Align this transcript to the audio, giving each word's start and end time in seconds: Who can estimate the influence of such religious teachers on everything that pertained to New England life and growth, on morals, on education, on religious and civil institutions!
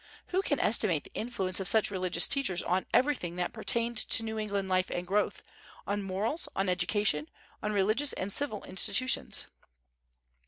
Who 0.29 0.41
can 0.41 0.59
estimate 0.59 1.03
the 1.03 1.13
influence 1.13 1.59
of 1.59 1.67
such 1.67 1.91
religious 1.91 2.27
teachers 2.27 2.63
on 2.63 2.87
everything 2.91 3.35
that 3.35 3.53
pertained 3.53 3.97
to 3.99 4.23
New 4.23 4.39
England 4.39 4.67
life 4.67 4.89
and 4.89 5.05
growth, 5.05 5.43
on 5.85 6.01
morals, 6.01 6.49
on 6.55 6.69
education, 6.69 7.29
on 7.61 7.71
religious 7.71 8.11
and 8.13 8.33
civil 8.33 8.63
institutions! 8.63 9.45